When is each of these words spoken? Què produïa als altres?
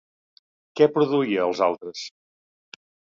Què 0.79 0.87
produïa 0.95 1.43
als 1.47 1.61
altres? 1.67 2.01